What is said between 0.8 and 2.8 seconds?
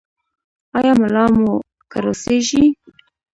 ملا مو کړوسیږي؟